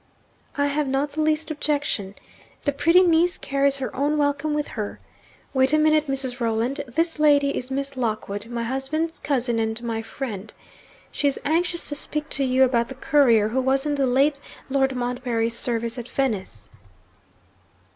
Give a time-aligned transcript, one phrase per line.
[0.57, 2.15] 'I have not the least objection.
[2.63, 4.99] The pretty niece carries her own welcome with her.
[5.53, 6.39] Wait a minute, Mrs.
[6.39, 6.83] Rolland.
[6.87, 10.51] This lady is Miss Lockwood my husband's cousin, and my friend.
[11.11, 14.39] She is anxious to speak to you about the courier who was in the late
[14.71, 16.69] Lord Montbarry's service at Venice.'